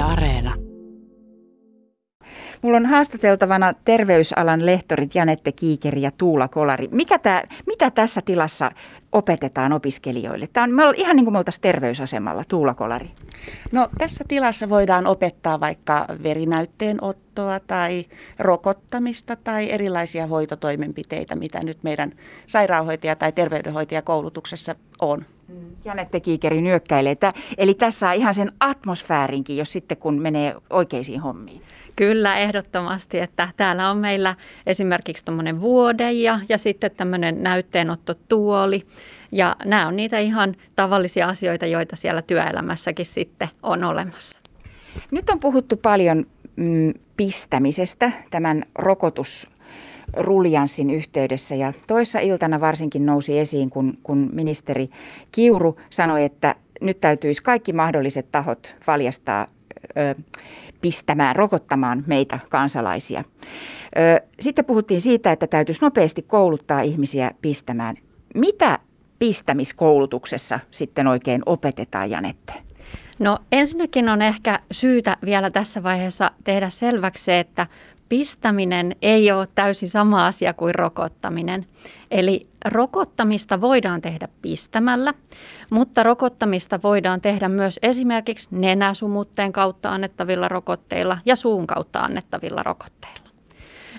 Yle 0.00 0.08
Areena. 0.08 0.54
Mulla 2.62 2.76
on 2.76 2.86
haastateltavana 2.86 3.74
terveysalan 3.84 4.66
lehtorit 4.66 5.14
Janette 5.14 5.52
Kiikeri 5.52 6.02
ja 6.02 6.10
Tuula 6.10 6.48
Kolari. 6.48 6.88
Mikä 6.90 7.18
tää, 7.18 7.44
mitä 7.66 7.90
tässä 7.90 8.22
tilassa 8.24 8.70
opetetaan 9.12 9.72
opiskelijoille? 9.72 10.46
Tämä 10.52 10.64
on, 10.64 10.70
me 10.70 10.82
ollaan 10.82 10.98
ihan 10.98 11.16
niin 11.16 11.24
kuin 11.24 11.32
me 11.32 11.38
oltaisiin 11.38 11.62
terveysasemalla, 11.62 12.44
Tuula 12.48 12.74
Kolari. 12.74 13.10
No 13.72 13.88
tässä 13.98 14.24
tilassa 14.28 14.68
voidaan 14.68 15.06
opettaa 15.06 15.60
vaikka 15.60 16.06
verinäytteen 16.22 17.04
ottoa 17.04 17.60
tai 17.66 18.04
rokottamista 18.38 19.36
tai 19.36 19.70
erilaisia 19.70 20.26
hoitotoimenpiteitä, 20.26 21.34
mitä 21.34 21.62
nyt 21.62 21.78
meidän 21.82 22.12
sairaanhoitaja- 22.46 23.16
tai 23.16 23.32
terveydenhoitajakoulutuksessa 23.32 24.74
on. 25.00 25.24
Janette 25.84 26.20
Kiikeri 26.20 26.62
nyökkäilee. 26.62 27.14
Tää, 27.14 27.32
eli 27.58 27.74
tässä 27.74 28.08
on 28.08 28.14
ihan 28.14 28.34
sen 28.34 28.52
atmosfäärinkin, 28.60 29.56
jos 29.56 29.72
sitten 29.72 29.96
kun 29.96 30.22
menee 30.22 30.54
oikeisiin 30.70 31.20
hommiin. 31.20 31.62
Kyllä, 31.96 32.38
ehdottomasti, 32.38 33.18
että 33.18 33.48
täällä 33.56 33.90
on 33.90 33.98
meillä 33.98 34.34
esimerkiksi 34.66 35.24
tämmöinen 35.24 35.60
vuode 35.60 36.12
ja, 36.12 36.40
ja 36.48 36.58
sitten 36.58 36.90
tämmöinen 36.96 37.42
näytteenottotuoli. 37.42 38.86
Ja 39.32 39.56
nämä 39.64 39.86
on 39.86 39.96
niitä 39.96 40.18
ihan 40.18 40.56
tavallisia 40.76 41.28
asioita, 41.28 41.66
joita 41.66 41.96
siellä 41.96 42.22
työelämässäkin 42.22 43.06
sitten 43.06 43.48
on 43.62 43.84
olemassa. 43.84 44.38
Nyt 45.10 45.30
on 45.30 45.40
puhuttu 45.40 45.76
paljon 45.76 46.26
mm, 46.56 46.94
pistämisestä 47.16 48.12
tämän 48.30 48.62
rokotus 48.74 49.48
ruljanssin 50.16 50.90
yhteydessä 50.90 51.54
ja 51.54 51.72
toissa 51.86 52.18
iltana 52.18 52.60
varsinkin 52.60 53.06
nousi 53.06 53.38
esiin, 53.38 53.70
kun, 53.70 53.98
kun 54.02 54.30
ministeri 54.32 54.90
Kiuru 55.32 55.76
sanoi, 55.90 56.24
että 56.24 56.54
nyt 56.80 57.00
täytyisi 57.00 57.42
kaikki 57.42 57.72
mahdolliset 57.72 58.26
tahot 58.32 58.74
valjastaa 58.86 59.46
ö, 59.96 60.14
pistämään, 60.80 61.36
rokottamaan 61.36 62.04
meitä 62.06 62.38
kansalaisia. 62.48 63.24
Ö, 63.98 64.26
sitten 64.40 64.64
puhuttiin 64.64 65.00
siitä, 65.00 65.32
että 65.32 65.46
täytyisi 65.46 65.82
nopeasti 65.82 66.22
kouluttaa 66.22 66.80
ihmisiä 66.80 67.30
pistämään. 67.42 67.96
Mitä 68.34 68.78
pistämiskoulutuksessa 69.18 70.60
sitten 70.70 71.06
oikein 71.06 71.42
opetetaan, 71.46 72.10
Janette? 72.10 72.52
No 73.18 73.38
ensinnäkin 73.52 74.08
on 74.08 74.22
ehkä 74.22 74.60
syytä 74.70 75.16
vielä 75.24 75.50
tässä 75.50 75.82
vaiheessa 75.82 76.30
tehdä 76.44 76.70
selväksi 76.70 77.24
se, 77.24 77.40
että 77.40 77.66
pistäminen 78.10 78.96
ei 79.02 79.32
ole 79.32 79.48
täysin 79.54 79.90
sama 79.90 80.26
asia 80.26 80.54
kuin 80.54 80.74
rokottaminen. 80.74 81.66
Eli 82.10 82.48
rokottamista 82.64 83.60
voidaan 83.60 84.00
tehdä 84.00 84.28
pistämällä, 84.42 85.14
mutta 85.70 86.02
rokottamista 86.02 86.80
voidaan 86.82 87.20
tehdä 87.20 87.48
myös 87.48 87.78
esimerkiksi 87.82 88.48
nenäsumutteen 88.50 89.52
kautta 89.52 89.90
annettavilla 89.90 90.48
rokotteilla 90.48 91.18
ja 91.24 91.36
suun 91.36 91.66
kautta 91.66 92.00
annettavilla 92.00 92.62
rokotteilla. 92.62 93.30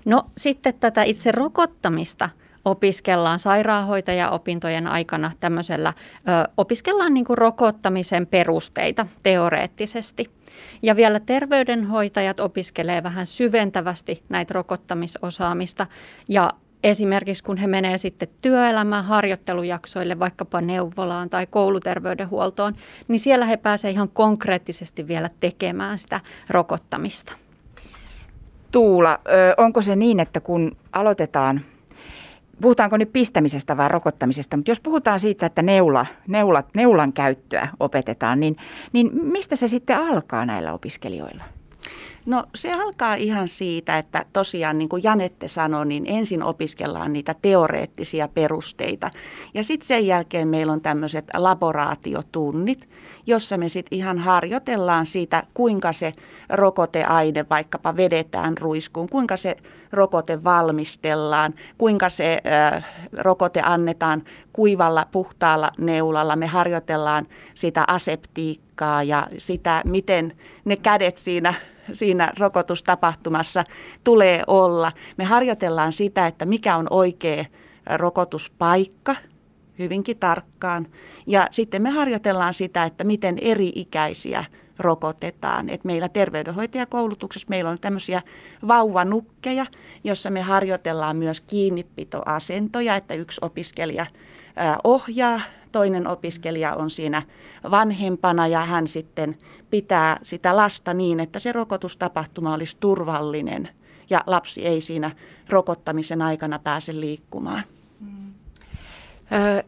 No 0.06 0.26
sitten 0.38 0.74
tätä 0.74 1.04
itse 1.04 1.32
rokottamista 1.32 2.30
opiskellaan 2.66 3.40
sairaanhoitajaopintojen 3.40 4.88
aikana 4.88 5.32
tämmöisellä, 5.40 5.94
ö, 6.16 6.52
opiskellaan 6.58 7.14
niin 7.14 7.26
kuin 7.26 7.38
rokottamisen 7.38 8.28
perusteita 8.28 9.08
teoreettisesti– 9.24 10.30
ja 10.82 10.96
vielä 10.96 11.20
terveydenhoitajat 11.20 12.40
opiskelee 12.40 13.04
vähän 13.04 13.26
syventävästi 13.26 14.24
näitä 14.30 14.54
rokottamisosaamista 14.54 15.88
ja 16.28 16.54
esimerkiksi 16.84 17.44
kun 17.44 17.58
he 17.58 17.68
menee 17.68 17.98
sitten 17.98 18.28
työelämään 18.42 19.06
harjoittelujaksoille, 19.06 20.20
vaikkapa 20.20 20.62
neuvolaan 20.62 21.30
tai 21.30 21.48
kouluterveydenhuoltoon, 21.48 22.76
niin 23.08 23.20
siellä 23.20 23.46
he 23.46 23.58
pääsevät 23.58 23.94
ihan 23.94 24.10
konkreettisesti 24.10 25.08
vielä 25.08 25.30
tekemään 25.40 25.98
sitä 25.98 26.22
rokottamista. 26.50 27.34
Tuula, 28.72 29.20
onko 29.58 29.82
se 29.82 29.96
niin, 29.96 30.20
että 30.20 30.40
kun 30.40 30.78
aloitetaan 30.94 31.62
puhutaanko 32.62 32.98
nyt 32.98 33.14
pistämisestä 33.14 33.78
vai 33.78 33.90
rokottamisesta, 33.90 34.58
mutta 34.58 34.72
jos 34.72 34.80
puhutaan 34.80 35.20
siitä, 35.20 35.46
että 35.46 35.62
neula, 35.62 36.06
neula, 36.28 36.64
neulan 36.74 37.14
käyttöä 37.14 37.68
opetetaan, 37.80 38.40
niin, 38.40 38.58
niin 38.94 39.10
mistä 39.14 39.56
se 39.56 39.68
sitten 39.68 39.98
alkaa 39.98 40.46
näillä 40.46 40.74
opiskelijoilla? 40.74 41.44
No 42.26 42.44
se 42.56 42.74
alkaa 42.74 43.16
ihan 43.16 43.48
siitä, 43.48 43.98
että 43.98 44.26
tosiaan 44.34 44.78
niin 44.78 44.90
kuin 44.90 45.04
Janette 45.04 45.48
sanoi, 45.48 45.86
niin 45.86 46.04
ensin 46.08 46.44
opiskellaan 46.44 47.14
niitä 47.14 47.36
teoreettisia 47.42 48.28
perusteita. 48.28 49.12
Ja 49.54 49.64
sitten 49.64 49.88
sen 49.88 50.08
jälkeen 50.08 50.48
meillä 50.48 50.74
on 50.74 50.82
tämmöiset 50.82 51.26
laboraatiotunnit, 51.34 52.90
jossa 53.28 53.58
me 53.58 53.70
sitten 53.70 54.00
ihan 54.00 54.18
harjoitellaan 54.18 55.06
siitä, 55.06 55.44
kuinka 55.54 55.94
se 55.94 56.12
rokoteaine 56.50 57.46
vaikkapa 57.50 57.98
vedetään 57.98 58.58
ruiskuun, 58.58 59.10
kuinka 59.10 59.38
se 59.38 59.56
rokote 59.92 60.44
valmistellaan, 60.44 61.54
kuinka 61.78 62.10
se 62.10 62.42
äh, 62.76 62.86
rokote 63.18 63.62
annetaan 63.62 64.24
kuivalla, 64.54 65.08
puhtaalla 65.12 65.72
neulalla. 65.78 66.36
Me 66.36 66.48
harjoitellaan 66.48 67.28
sitä 67.56 67.84
aseptiikkaa 67.88 69.04
ja 69.04 69.28
sitä, 69.38 69.82
miten 69.86 70.38
ne 70.66 70.76
kädet 70.76 71.18
siinä 71.18 71.54
siinä 71.92 72.34
rokotustapahtumassa 72.40 73.64
tulee 74.04 74.44
olla. 74.48 74.92
Me 75.18 75.24
harjoitellaan 75.24 75.92
sitä, 75.92 76.28
että 76.28 76.46
mikä 76.46 76.78
on 76.78 76.88
oikea 76.90 77.46
rokotuspaikka 77.96 79.16
hyvinkin 79.82 80.18
tarkkaan. 80.18 80.88
Ja 81.28 81.48
sitten 81.52 81.82
me 81.82 81.90
harjoitellaan 81.90 82.54
sitä, 82.54 82.84
että 82.84 83.04
miten 83.04 83.38
eri-ikäisiä 83.42 84.46
rokotetaan. 84.80 85.70
Et 85.70 85.84
meillä 85.84 86.10
terveydenhoitajakoulutuksessa 86.10 87.48
meillä 87.50 87.70
on 87.70 87.78
tämmöisiä 87.82 88.22
vauvanukkeja, 88.68 89.66
jossa 90.04 90.30
me 90.30 90.42
harjoitellaan 90.42 91.16
myös 91.16 91.42
kiinnipitoasentoja, 91.42 92.96
että 92.96 93.14
yksi 93.14 93.42
opiskelija 93.44 94.06
ohjaa, 94.84 95.42
toinen 95.72 96.08
opiskelija 96.08 96.76
on 96.76 96.90
siinä 96.90 97.22
vanhempana 97.72 98.48
ja 98.48 98.60
hän 98.66 98.88
sitten 98.88 99.38
pitää 99.70 100.20
sitä 100.24 100.56
lasta 100.56 100.94
niin, 100.94 101.20
että 101.20 101.40
se 101.40 101.52
rokotustapahtuma 101.52 102.54
olisi 102.54 102.78
turvallinen 102.80 103.70
ja 104.10 104.24
lapsi 104.28 104.66
ei 104.66 104.82
siinä 104.82 105.12
rokottamisen 105.50 106.22
aikana 106.22 106.60
pääse 106.60 107.00
liikkumaan. 107.00 107.64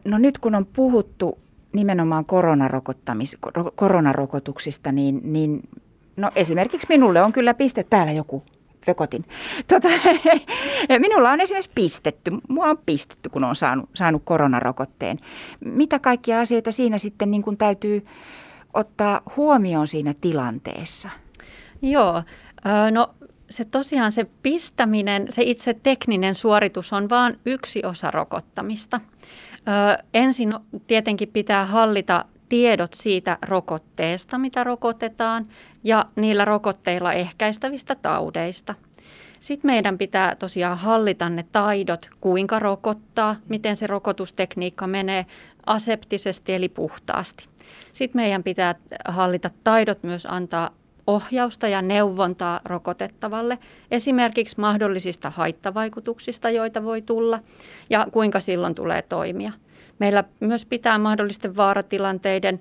No 0.04 0.18
nyt 0.18 0.38
kun 0.38 0.54
on 0.54 0.66
puhuttu 0.66 1.38
nimenomaan 1.72 2.24
koronarokotuksista, 3.74 4.92
niin, 4.92 5.20
niin 5.24 5.68
no 6.16 6.30
esimerkiksi 6.36 6.86
minulle 6.90 7.22
on 7.22 7.32
kyllä 7.32 7.54
piste 7.54 7.84
täällä 7.90 8.12
joku 8.12 8.42
vekotin. 8.86 9.24
Tota, 9.68 9.88
minulla 10.98 11.30
on 11.30 11.40
esimerkiksi 11.40 11.70
pistetty, 11.74 12.30
mua 12.48 12.64
on 12.64 12.78
pistetty, 12.86 13.28
kun 13.28 13.44
on 13.44 13.56
saanut, 13.56 13.90
saanut 13.94 14.22
koronarokotteen. 14.24 15.20
Mitä 15.60 15.98
kaikkia 15.98 16.40
asioita 16.40 16.72
siinä 16.72 16.98
sitten 16.98 17.30
niin 17.30 17.42
kuin 17.42 17.56
täytyy 17.56 18.06
ottaa 18.74 19.20
huomioon 19.36 19.88
siinä 19.88 20.14
tilanteessa? 20.20 21.10
Joo, 21.82 22.22
no 22.90 23.14
se 23.50 23.64
tosiaan 23.64 24.12
se 24.12 24.26
pistäminen, 24.42 25.26
se 25.28 25.42
itse 25.42 25.74
tekninen 25.82 26.34
suoritus 26.34 26.92
on 26.92 27.08
vain 27.08 27.38
yksi 27.46 27.82
osa 27.84 28.10
rokottamista. 28.10 29.00
Ö, 29.68 30.02
ensin 30.14 30.52
tietenkin 30.86 31.28
pitää 31.28 31.66
hallita 31.66 32.24
tiedot 32.48 32.92
siitä 32.94 33.38
rokotteesta, 33.42 34.38
mitä 34.38 34.64
rokotetaan, 34.64 35.46
ja 35.84 36.06
niillä 36.16 36.44
rokotteilla 36.44 37.12
ehkäistävistä 37.12 37.94
taudeista. 37.94 38.74
Sitten 39.40 39.68
meidän 39.68 39.98
pitää 39.98 40.34
tosiaan 40.34 40.78
hallita 40.78 41.28
ne 41.28 41.44
taidot, 41.52 42.10
kuinka 42.20 42.58
rokottaa, 42.58 43.36
miten 43.48 43.76
se 43.76 43.86
rokotustekniikka 43.86 44.86
menee 44.86 45.26
aseptisesti 45.66 46.54
eli 46.54 46.68
puhtaasti. 46.68 47.48
Sitten 47.92 48.20
meidän 48.20 48.42
pitää 48.42 48.74
hallita 49.08 49.50
taidot 49.64 50.02
myös 50.02 50.26
antaa 50.30 50.70
ohjausta 51.06 51.68
ja 51.68 51.82
neuvontaa 51.82 52.60
rokotettavalle, 52.64 53.58
esimerkiksi 53.90 54.60
mahdollisista 54.60 55.30
haittavaikutuksista, 55.30 56.50
joita 56.50 56.84
voi 56.84 57.02
tulla, 57.02 57.40
ja 57.90 58.06
kuinka 58.12 58.40
silloin 58.40 58.74
tulee 58.74 59.02
toimia. 59.02 59.52
Meillä 59.98 60.24
myös 60.40 60.66
pitää 60.66 60.98
mahdollisten 60.98 61.56
vaaratilanteiden 61.56 62.60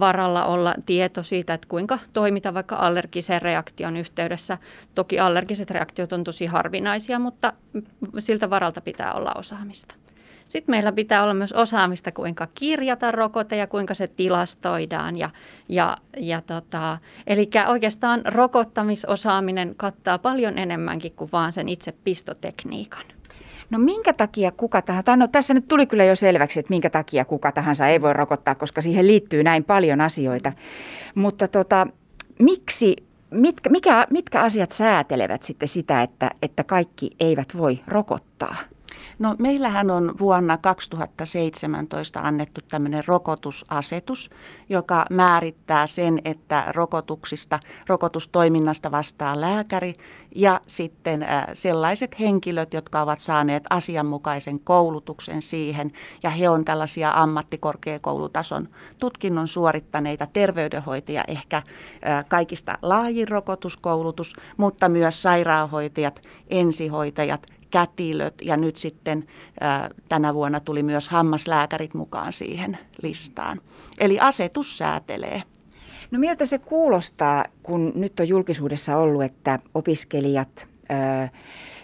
varalla 0.00 0.44
olla 0.44 0.74
tieto 0.86 1.22
siitä, 1.22 1.54
että 1.54 1.68
kuinka 1.68 1.98
toimita 2.12 2.54
vaikka 2.54 2.76
allergisen 2.76 3.42
reaktion 3.42 3.96
yhteydessä. 3.96 4.58
Toki 4.94 5.18
allergiset 5.18 5.70
reaktiot 5.70 6.12
on 6.12 6.24
tosi 6.24 6.46
harvinaisia, 6.46 7.18
mutta 7.18 7.52
siltä 8.18 8.50
varalta 8.50 8.80
pitää 8.80 9.12
olla 9.12 9.32
osaamista. 9.36 9.94
Sitten 10.50 10.72
meillä 10.72 10.92
pitää 10.92 11.22
olla 11.22 11.34
myös 11.34 11.52
osaamista, 11.52 12.12
kuinka 12.12 12.48
kirjata 12.54 13.10
rokote 13.10 13.56
ja 13.56 13.66
kuinka 13.66 13.94
se 13.94 14.06
tilastoidaan. 14.06 15.16
Ja, 15.16 15.30
ja, 15.68 15.96
ja 16.16 16.40
tota, 16.40 16.98
eli 17.26 17.50
oikeastaan 17.68 18.22
rokottamisosaaminen 18.24 19.74
kattaa 19.76 20.18
paljon 20.18 20.58
enemmänkin 20.58 21.12
kuin 21.12 21.30
vaan 21.32 21.52
sen 21.52 21.68
itse 21.68 21.94
pistotekniikan. 22.04 23.02
No 23.70 23.78
minkä 23.78 24.12
takia 24.12 24.52
kuka 24.52 24.82
tahansa, 24.82 25.16
no 25.16 25.28
tässä 25.28 25.54
nyt 25.54 25.68
tuli 25.68 25.86
kyllä 25.86 26.04
jo 26.04 26.16
selväksi, 26.16 26.60
että 26.60 26.70
minkä 26.70 26.90
takia 26.90 27.24
kuka 27.24 27.52
tahansa 27.52 27.86
ei 27.86 28.02
voi 28.02 28.12
rokottaa, 28.12 28.54
koska 28.54 28.80
siihen 28.80 29.06
liittyy 29.06 29.42
näin 29.42 29.64
paljon 29.64 30.00
asioita. 30.00 30.52
Mutta 31.14 31.48
tota, 31.48 31.86
miksi, 32.38 32.96
mitkä, 33.30 33.70
mikä, 33.70 34.06
mitkä 34.10 34.40
asiat 34.40 34.72
säätelevät 34.72 35.42
sitten 35.42 35.68
sitä, 35.68 36.02
että, 36.02 36.30
että 36.42 36.64
kaikki 36.64 37.10
eivät 37.20 37.56
voi 37.56 37.80
rokottaa? 37.86 38.56
No 39.18 39.36
meillähän 39.38 39.90
on 39.90 40.14
vuonna 40.18 40.58
2017 40.58 42.20
annettu 42.20 42.60
tämmöinen 42.68 43.04
rokotusasetus, 43.06 44.30
joka 44.68 45.04
määrittää 45.10 45.86
sen, 45.86 46.20
että 46.24 46.64
rokotuksista, 46.74 47.60
rokotustoiminnasta 47.88 48.90
vastaa 48.90 49.40
lääkäri 49.40 49.94
ja 50.34 50.60
sitten 50.66 51.22
äh, 51.22 51.46
sellaiset 51.52 52.20
henkilöt, 52.20 52.74
jotka 52.74 53.02
ovat 53.02 53.20
saaneet 53.20 53.64
asianmukaisen 53.70 54.60
koulutuksen 54.60 55.42
siihen 55.42 55.92
ja 56.22 56.30
he 56.30 56.48
on 56.48 56.64
tällaisia 56.64 57.12
ammattikorkeakoulutason 57.14 58.68
tutkinnon 58.98 59.48
suorittaneita 59.48 60.26
terveydenhoitajia, 60.32 61.24
ehkä 61.28 61.56
äh, 61.56 62.24
kaikista 62.28 62.78
laajin 62.82 63.28
rokotuskoulutus, 63.28 64.36
mutta 64.56 64.88
myös 64.88 65.22
sairaanhoitajat, 65.22 66.22
ensihoitajat, 66.48 67.46
kätilöt 67.70 68.34
ja 68.42 68.56
nyt 68.56 68.76
sitten 68.76 69.26
ää, 69.60 69.90
tänä 70.08 70.34
vuonna 70.34 70.60
tuli 70.60 70.82
myös 70.82 71.08
hammaslääkärit 71.08 71.94
mukaan 71.94 72.32
siihen 72.32 72.78
listaan. 73.02 73.60
Eli 73.98 74.20
asetus 74.20 74.78
säätelee. 74.78 75.42
No 76.10 76.18
miltä 76.18 76.44
se 76.44 76.58
kuulostaa, 76.58 77.44
kun 77.62 77.92
nyt 77.94 78.20
on 78.20 78.28
julkisuudessa 78.28 78.96
ollut, 78.96 79.22
että 79.22 79.58
opiskelijat, 79.74 80.68
ää, 80.88 81.28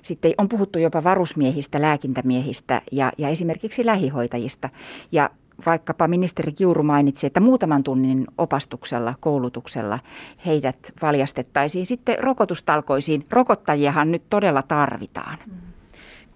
sitten 0.02 0.34
on 0.38 0.48
puhuttu 0.48 0.78
jopa 0.78 1.04
varusmiehistä, 1.04 1.82
lääkintämiehistä 1.82 2.82
ja, 2.92 3.12
ja 3.18 3.28
esimerkiksi 3.28 3.86
lähihoitajista. 3.86 4.68
Ja 5.12 5.30
vaikkapa 5.66 6.08
ministeri 6.08 6.52
Kiuru 6.52 6.82
mainitsi, 6.82 7.26
että 7.26 7.40
muutaman 7.40 7.82
tunnin 7.82 8.26
opastuksella, 8.38 9.14
koulutuksella 9.20 9.98
heidät 10.46 10.92
valjastettaisiin 11.02 11.86
sitten 11.86 12.18
rokotustalkoisiin. 12.18 13.26
Rokottajiahan 13.30 14.12
nyt 14.12 14.22
todella 14.30 14.62
tarvitaan. 14.62 15.38
Mm. 15.46 15.75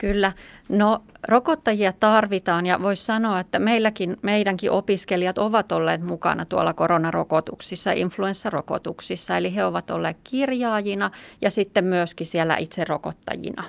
Kyllä. 0.00 0.32
No 0.69 1.02
rokottajia 1.29 1.93
tarvitaan 1.93 2.67
ja 2.67 2.82
voisi 2.82 3.05
sanoa, 3.05 3.41
että 3.41 3.58
meilläkin, 3.58 4.17
meidänkin 4.23 4.70
opiskelijat 4.70 5.38
ovat 5.38 5.73
olleet 5.73 6.02
mukana 6.02 6.44
tuolla 6.44 6.75
koronarokotuksissa, 6.75 7.93
influenssarokotuksissa. 7.93 9.37
Eli 9.37 9.55
he 9.55 9.64
ovat 9.64 9.91
olleet 9.91 10.17
kirjaajina 10.25 11.11
ja 11.41 11.50
sitten 11.50 11.85
myöskin 11.85 12.26
siellä 12.26 12.56
itse 12.56 12.85
rokottajina. 12.85 13.64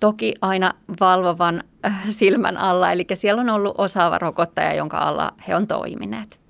Toki 0.00 0.34
aina 0.40 0.74
valvovan 1.00 1.64
äh, 1.86 2.02
silmän 2.10 2.56
alla, 2.56 2.92
eli 2.92 3.06
siellä 3.14 3.40
on 3.40 3.50
ollut 3.50 3.74
osaava 3.78 4.18
rokottaja, 4.18 4.74
jonka 4.74 4.98
alla 4.98 5.32
he 5.48 5.56
on 5.56 5.66
toimineet. 5.66 6.40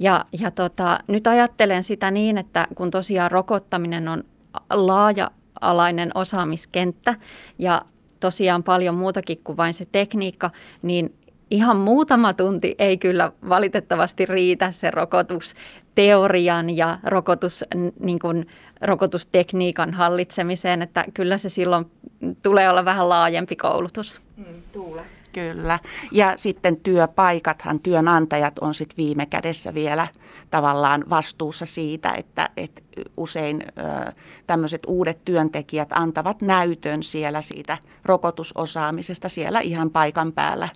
Ja, 0.00 0.24
ja 0.40 0.50
tota, 0.50 0.98
nyt 1.06 1.26
ajattelen 1.26 1.84
sitä 1.84 2.10
niin, 2.10 2.38
että 2.38 2.66
kun 2.74 2.90
tosiaan 2.90 3.30
rokottaminen 3.30 4.08
on 4.08 4.24
laaja 4.70 5.30
alainen 5.60 6.10
osaamiskenttä 6.14 7.14
ja 7.58 7.82
tosiaan 8.20 8.62
paljon 8.62 8.94
muutakin 8.94 9.40
kuin 9.44 9.56
vain 9.56 9.74
se 9.74 9.86
tekniikka, 9.92 10.50
niin 10.82 11.14
ihan 11.50 11.76
muutama 11.76 12.34
tunti 12.34 12.74
ei 12.78 12.96
kyllä 12.96 13.32
valitettavasti 13.48 14.26
riitä 14.26 14.70
se 14.70 14.90
rokotusteorian 14.90 16.76
ja 16.76 16.98
rokotus, 17.04 17.64
niin 18.00 18.18
kuin, 18.18 18.46
rokotustekniikan 18.80 19.94
hallitsemiseen, 19.94 20.82
että 20.82 21.04
kyllä 21.14 21.38
se 21.38 21.48
silloin 21.48 21.90
tulee 22.42 22.70
olla 22.70 22.84
vähän 22.84 23.08
laajempi 23.08 23.56
koulutus. 23.56 24.20
Mm, 24.36 24.44
tuule. 24.72 25.02
Kyllä. 25.32 25.78
Ja 26.12 26.32
sitten 26.36 26.76
työpaikathan, 26.76 27.80
työnantajat 27.80 28.58
on 28.58 28.74
sitten 28.74 28.96
viime 28.96 29.26
kädessä 29.26 29.74
vielä 29.74 30.08
tavallaan 30.50 31.04
vastuussa 31.10 31.66
siitä, 31.66 32.12
että, 32.16 32.50
että 32.56 32.82
usein 33.16 33.64
tämmöiset 34.46 34.82
uudet 34.86 35.24
työntekijät 35.24 35.88
antavat 35.92 36.42
näytön 36.42 37.02
siellä 37.02 37.42
siitä 37.42 37.78
rokotusosaamisesta 38.04 39.28
siellä 39.28 39.60
ihan 39.60 39.90
paikan 39.90 40.32
päällä 40.32 40.68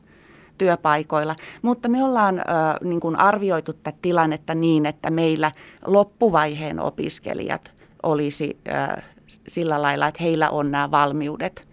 työpaikoilla. 0.59 1.37
Mutta 1.63 1.89
me 1.89 2.05
ollaan 2.05 2.39
ö, 2.39 2.43
niin 2.85 3.01
kuin 3.01 3.17
arvioitu 3.17 3.73
tätä 3.73 3.99
tilannetta 4.03 4.55
niin, 4.55 4.87
että 4.87 5.11
meillä 5.11 5.53
loppuvaiheen 5.87 6.81
opiskelijat 6.81 7.73
olisi 8.03 8.59
ö, 8.69 9.03
sillä 9.49 9.83
lailla, 9.83 10.07
että 10.07 10.23
heillä 10.23 10.51
on 10.51 10.71
nämä 10.71 10.91
valmiudet– 10.91 11.69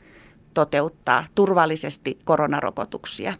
toteuttaa 0.59 1.25
turvallisesti 1.35 2.19
koronarokotuksia. 2.25 3.33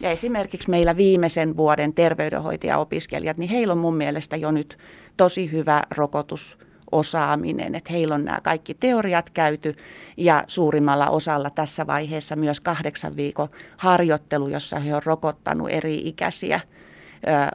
Ja 0.00 0.10
esimerkiksi 0.10 0.70
meillä 0.70 0.96
viimeisen 0.96 1.56
vuoden 1.56 1.94
terveydenhoitajaopiskelijat, 1.94 3.36
niin 3.36 3.50
heillä 3.50 3.72
on 3.72 3.78
mun 3.78 3.96
mielestä 3.96 4.36
jo 4.36 4.50
nyt 4.50 4.78
tosi 5.16 5.52
hyvä 5.52 5.82
rokotusosaaminen, 5.96 7.74
että 7.74 7.92
heillä 7.92 8.14
on 8.14 8.24
nämä 8.24 8.40
kaikki 8.40 8.74
teoriat 8.74 9.30
käyty 9.30 9.74
ja 10.16 10.44
suurimmalla 10.46 11.08
osalla 11.08 11.50
tässä 11.50 11.86
vaiheessa 11.86 12.36
myös 12.36 12.60
kahdeksan 12.60 13.16
viikon 13.16 13.48
harjoittelu, 13.76 14.48
jossa 14.48 14.78
he 14.78 14.94
on 14.94 15.02
rokottanut 15.04 15.70
eri 15.70 16.08
ikäisiä 16.08 16.60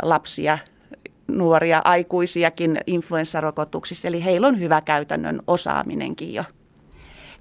lapsia, 0.01 0.57
nuoria, 1.27 1.81
aikuisiakin 1.85 2.77
influenssarokotuksissa. 2.87 4.07
Eli 4.07 4.23
heillä 4.23 4.47
on 4.47 4.59
hyvä 4.59 4.81
käytännön 4.81 5.41
osaaminenkin 5.47 6.33
jo. 6.33 6.43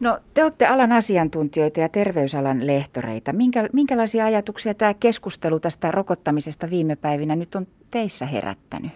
No 0.01 0.19
te 0.35 0.43
olette 0.43 0.67
alan 0.67 0.93
asiantuntijoita 0.93 1.81
ja 1.81 1.89
terveysalan 1.89 2.67
lehtoreita. 2.67 3.33
Minkä, 3.33 3.69
minkälaisia 3.73 4.25
ajatuksia 4.25 4.75
tämä 4.75 4.95
keskustelu 4.95 5.61
tästä 5.61 5.91
rokottamisesta 5.91 6.71
viime 6.71 6.97
päivinä 6.97 7.37
nyt 7.37 7.55
on 7.55 7.67
teissä 7.91 8.27
herättänyt? 8.27 8.93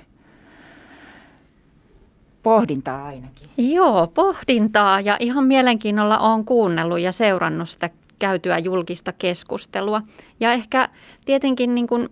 Pohdintaa 2.43 3.05
ainakin. 3.05 3.49
Joo, 3.57 4.07
pohdintaa 4.07 5.01
ja 5.01 5.17
ihan 5.21 5.45
mielenkiinnolla 5.45 6.19
olen 6.19 6.45
kuunnellut 6.45 7.01
ja 7.01 7.13
seurannut 7.13 7.69
sitä 7.69 7.91
käytyä 8.19 8.59
julkista 8.59 9.13
keskustelua. 9.13 10.03
Ja 10.41 10.53
ehkä 10.53 10.89
tietenkin 11.25 11.75
niin 11.75 11.87
kuin 11.87 12.09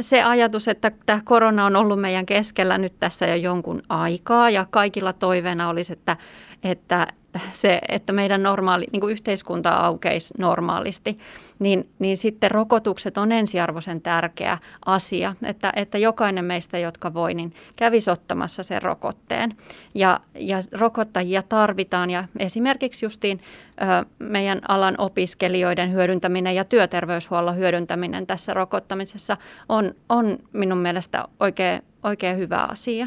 se 0.00 0.22
ajatus, 0.22 0.68
että 0.68 0.92
tämä 1.06 1.20
korona 1.24 1.66
on 1.66 1.76
ollut 1.76 2.00
meidän 2.00 2.26
keskellä 2.26 2.78
nyt 2.78 2.92
tässä 3.00 3.26
jo 3.26 3.36
jonkun 3.36 3.82
aikaa 3.88 4.50
ja 4.50 4.66
kaikilla 4.70 5.12
toiveena 5.12 5.68
olisi, 5.68 5.92
että, 5.92 6.16
että 6.64 7.06
se, 7.52 7.80
että 7.88 8.12
meidän 8.12 8.42
normaali, 8.42 8.86
niin 8.92 9.00
kuin 9.00 9.10
yhteiskunta 9.10 9.70
aukeisi 9.70 10.34
normaalisti, 10.38 11.18
niin, 11.58 11.88
niin 11.98 12.16
sitten 12.16 12.50
rokotukset 12.50 13.18
on 13.18 13.32
ensiarvoisen 13.32 14.00
tärkeä 14.00 14.58
asia, 14.86 15.34
että, 15.42 15.72
että 15.76 15.98
jokainen 15.98 16.44
meistä, 16.44 16.78
jotka 16.78 17.14
voi, 17.14 17.34
niin 17.34 17.54
kävisi 17.76 18.10
ottamassa 18.10 18.62
sen 18.62 18.82
rokotteen. 18.82 19.56
Ja, 19.94 20.20
ja 20.34 20.58
rokottajia 20.72 21.42
tarvitaan 21.42 22.10
ja 22.10 22.24
esimerkiksi 22.38 23.04
justiin 23.04 23.40
ö, 23.82 24.06
meidän 24.18 24.60
alan 24.68 24.94
opiskelijoiden 24.98 25.92
hyödyntäminen 25.92 26.54
ja 26.54 26.64
työterveyshuollon 26.64 27.56
hyödyntäminen 27.56 28.26
tässä 28.26 28.54
rokottamisessa 28.54 29.36
on, 29.68 29.94
on 30.08 30.38
minun 30.52 30.78
mielestä 30.78 31.24
oikein, 31.40 31.82
oikein 32.02 32.38
hyvä 32.38 32.66
asia. 32.70 33.06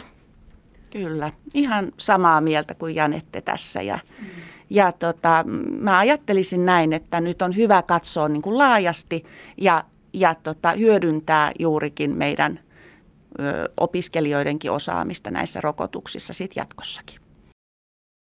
Kyllä, 0.90 1.32
ihan 1.54 1.92
samaa 1.98 2.42
mieltä 2.42 2.74
kuin 2.74 2.96
Janette 2.96 3.42
tässä. 3.42 3.82
Ja, 3.82 4.00
mm. 4.20 4.28
ja 4.70 4.92
tota, 4.92 5.46
mä 5.80 6.00
ajattelisin 6.00 6.66
näin, 6.66 6.94
että 6.94 7.22
nyt 7.22 7.42
on 7.42 7.56
hyvä 7.56 7.82
katsoa 7.82 8.30
niin 8.30 8.42
kuin 8.42 8.58
laajasti 8.58 9.26
ja, 9.58 9.84
ja 10.14 10.36
tota, 10.36 10.72
hyödyntää 10.72 11.52
juurikin 11.60 12.18
meidän 12.18 12.60
ö, 13.40 13.70
opiskelijoidenkin 13.78 14.72
osaamista 14.72 15.32
näissä 15.32 15.62
rokotuksissa 15.62 16.34
sit 16.34 16.52
jatkossakin. 16.56 17.25